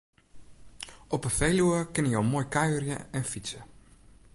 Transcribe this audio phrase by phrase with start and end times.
[1.15, 3.59] Op 'e Feluwe kinne jo moai kuierje en fytse.